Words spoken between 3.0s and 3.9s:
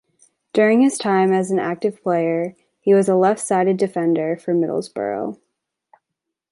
a left-sided